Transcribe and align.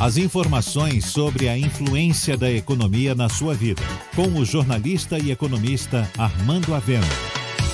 As 0.00 0.16
informações 0.16 1.06
sobre 1.06 1.48
a 1.48 1.58
influência 1.58 2.36
da 2.36 2.48
economia 2.48 3.16
na 3.16 3.28
sua 3.28 3.52
vida, 3.52 3.82
com 4.14 4.28
o 4.38 4.44
jornalista 4.44 5.18
e 5.18 5.32
economista 5.32 6.08
Armando 6.16 6.72
Avena. 6.72 7.04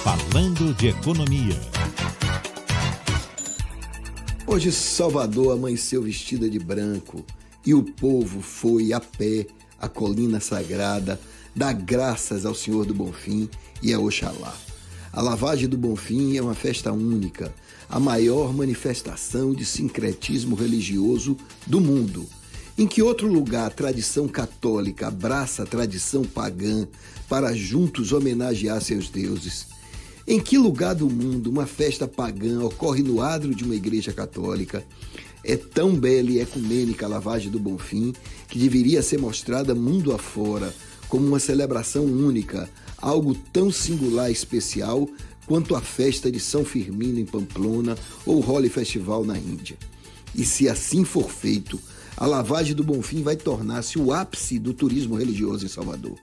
Falando 0.03 0.73
de 0.73 0.89
economia. 0.89 1.61
Hoje 4.47 4.73
Salvador 4.73 5.53
amanheceu 5.53 6.01
vestida 6.01 6.49
de 6.49 6.59
branco 6.59 7.23
e 7.65 7.75
o 7.75 7.83
povo 7.83 8.41
foi 8.41 8.95
a 8.95 9.01
pé 9.01 9.47
à 9.79 9.87
colina 9.87 10.41
sagrada 10.41 11.21
dar 11.55 11.75
graças 11.75 12.47
ao 12.47 12.55
Senhor 12.55 12.87
do 12.87 12.95
Bonfim 12.95 13.51
e 13.83 13.93
a 13.93 14.01
Oxalá. 14.01 14.57
A 15.15 15.23
lavagem 15.23 15.69
do 15.69 15.79
Bonfim 15.79 16.37
é 16.37 16.43
uma 16.43 16.57
festa 16.57 16.93
única, 16.93 17.55
a 17.89 18.01
maior 18.01 18.53
manifestação 18.53 19.55
de 19.55 19.65
sincretismo 19.65 20.57
religioso 20.57 21.37
do 21.65 21.81
mundo. 21.81 22.27
Em 22.77 22.85
que 22.85 23.01
outro 23.01 23.29
lugar 23.29 23.69
a 23.69 23.71
tradição 23.71 24.27
católica 24.27 25.07
abraça 25.07 25.63
a 25.63 25.67
tradição 25.67 26.25
pagã 26.25 26.89
para 27.29 27.55
juntos 27.55 28.11
homenagear 28.11 28.81
seus 28.81 29.09
deuses? 29.09 29.69
Em 30.27 30.41
que 30.41 30.59
lugar 30.59 30.97
do 30.97 31.09
mundo 31.09 31.49
uma 31.49 31.65
festa 31.65 32.09
pagã 32.09 32.65
ocorre 32.65 33.05
no 33.05 33.23
adro 33.23 33.55
de 33.55 33.63
uma 33.63 33.77
igreja 33.77 34.13
católica? 34.13 34.85
É 35.45 35.57
tão 35.57 35.95
bela 35.95 36.29
e 36.29 36.41
ecumênica 36.41 37.07
a 37.07 37.09
lavagem 37.09 37.53
do 37.53 37.61
Bonfim 37.61 38.13
que 38.49 38.59
deveria 38.59 39.01
ser 39.01 39.21
mostrada 39.21 39.77
mundo 39.77 40.13
afora 40.13 40.75
como 41.15 41.29
uma 41.29 41.39
celebração 41.39 42.05
única, 42.05 42.69
algo 42.99 43.37
tão 43.53 43.71
singular 43.71 44.31
e 44.31 44.33
especial 44.33 45.09
quanto 45.47 45.77
a 45.77 45.81
festa 45.81 46.29
de 46.29 46.41
São 46.41 46.65
Firmino 46.65 47.21
em 47.21 47.25
Pamplona 47.25 47.97
ou 48.27 48.43
o 48.43 48.51
Holi 48.51 48.69
Festival 48.69 49.25
na 49.25 49.39
Índia. 49.39 49.79
E 50.35 50.45
se 50.45 50.69
assim 50.69 51.05
for 51.05 51.31
feito, 51.31 51.81
a 52.17 52.27
lavagem 52.27 52.75
do 52.75 52.83
Bonfim 52.83 53.23
vai 53.23 53.37
tornar-se 53.37 53.97
o 53.97 54.13
ápice 54.13 54.59
do 54.59 54.75
turismo 54.75 55.15
religioso 55.15 55.65
em 55.65 55.69
Salvador. 55.69 56.19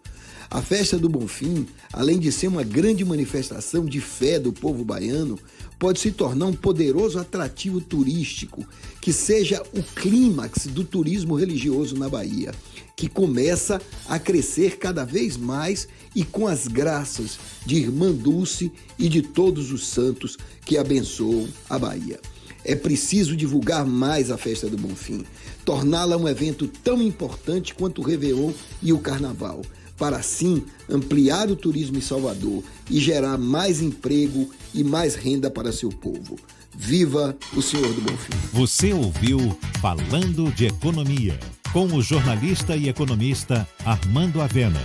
A 0.51 0.61
festa 0.61 0.99
do 0.99 1.07
Bonfim, 1.07 1.65
além 1.93 2.19
de 2.19 2.29
ser 2.29 2.47
uma 2.47 2.61
grande 2.61 3.05
manifestação 3.05 3.85
de 3.85 4.01
fé 4.01 4.37
do 4.37 4.51
povo 4.51 4.83
baiano, 4.83 5.39
pode 5.79 6.01
se 6.01 6.11
tornar 6.11 6.47
um 6.47 6.53
poderoso 6.53 7.17
atrativo 7.17 7.79
turístico 7.79 8.67
que 8.99 9.13
seja 9.13 9.63
o 9.73 9.81
clímax 9.81 10.67
do 10.67 10.83
turismo 10.83 11.35
religioso 11.35 11.95
na 11.95 12.09
Bahia, 12.09 12.51
que 12.97 13.07
começa 13.07 13.81
a 14.09 14.19
crescer 14.19 14.77
cada 14.77 15.05
vez 15.05 15.37
mais 15.37 15.87
e 16.13 16.25
com 16.25 16.45
as 16.47 16.67
graças 16.67 17.39
de 17.65 17.77
Irmã 17.77 18.11
Dulce 18.11 18.73
e 18.99 19.07
de 19.07 19.21
todos 19.21 19.71
os 19.71 19.87
santos 19.87 20.37
que 20.65 20.77
abençoam 20.77 21.47
a 21.69 21.79
Bahia. 21.79 22.19
É 22.65 22.75
preciso 22.75 23.37
divulgar 23.37 23.85
mais 23.85 24.29
a 24.29 24.37
festa 24.37 24.67
do 24.67 24.77
Bonfim, 24.77 25.23
torná-la 25.63 26.17
um 26.17 26.27
evento 26.27 26.67
tão 26.67 27.01
importante 27.01 27.73
quanto 27.73 28.01
o 28.01 28.05
Réveillon 28.05 28.51
e 28.83 28.91
o 28.91 28.99
Carnaval 28.99 29.61
para 29.97 30.17
assim 30.17 30.63
ampliar 30.89 31.49
o 31.49 31.55
turismo 31.55 31.97
em 31.97 32.01
Salvador 32.01 32.63
e 32.89 32.99
gerar 32.99 33.37
mais 33.37 33.81
emprego 33.81 34.49
e 34.73 34.83
mais 34.83 35.15
renda 35.15 35.49
para 35.49 35.71
seu 35.71 35.89
povo. 35.89 36.37
Viva 36.75 37.37
o 37.55 37.61
Senhor 37.61 37.93
do 37.93 38.01
Bonfim. 38.01 38.33
Você 38.53 38.93
ouviu 38.93 39.57
Falando 39.81 40.51
de 40.53 40.67
Economia, 40.67 41.37
com 41.73 41.85
o 41.87 42.01
jornalista 42.01 42.75
e 42.75 42.87
economista 42.87 43.67
Armando 43.85 44.41
Avena. 44.41 44.81